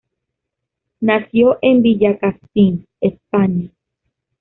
Nació 1.01 1.59
en 1.61 1.83
Villacastín, 1.83 2.87
España. 3.01 3.69